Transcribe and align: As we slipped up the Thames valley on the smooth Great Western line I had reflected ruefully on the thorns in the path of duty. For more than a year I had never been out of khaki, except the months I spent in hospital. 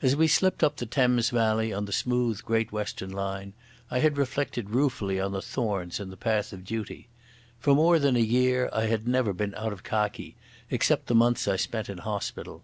As 0.00 0.16
we 0.16 0.28
slipped 0.28 0.64
up 0.64 0.76
the 0.76 0.86
Thames 0.86 1.28
valley 1.28 1.74
on 1.74 1.84
the 1.84 1.92
smooth 1.92 2.40
Great 2.42 2.72
Western 2.72 3.10
line 3.10 3.52
I 3.90 3.98
had 3.98 4.16
reflected 4.16 4.70
ruefully 4.70 5.20
on 5.20 5.32
the 5.32 5.42
thorns 5.42 6.00
in 6.00 6.08
the 6.08 6.16
path 6.16 6.54
of 6.54 6.64
duty. 6.64 7.08
For 7.60 7.74
more 7.74 7.98
than 7.98 8.16
a 8.16 8.20
year 8.20 8.70
I 8.72 8.86
had 8.86 9.06
never 9.06 9.34
been 9.34 9.54
out 9.56 9.74
of 9.74 9.82
khaki, 9.84 10.36
except 10.70 11.06
the 11.08 11.14
months 11.14 11.46
I 11.46 11.56
spent 11.56 11.90
in 11.90 11.98
hospital. 11.98 12.62